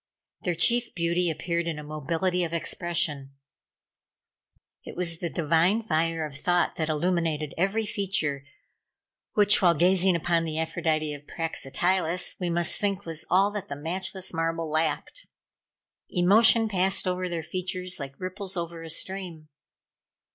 [0.41, 3.35] Their chief beauty appeared in a mobility of expression.
[4.83, 8.43] It was the divine fire of Thought that illumined every feature,
[9.33, 13.75] which, while gazing upon the Aphrodite of Praxitiles, we must think was all that the
[13.75, 15.27] matchless marble lacked.
[16.09, 19.49] Emotion passed over their features like ripples over a stream.